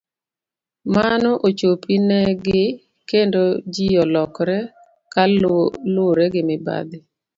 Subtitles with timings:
[0.95, 2.63] Mano ochopi ne gi
[3.09, 3.41] kendo
[3.73, 4.57] ji olokre
[5.13, 5.23] ka
[5.95, 6.97] luwre gi mibadhi.